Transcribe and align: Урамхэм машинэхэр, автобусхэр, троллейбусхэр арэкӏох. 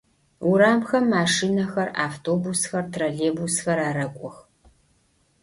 Урамхэм 0.49 1.05
машинэхэр, 1.13 1.89
автобусхэр, 2.05 2.85
троллейбусхэр 2.91 3.79
арэкӏох. 3.89 4.37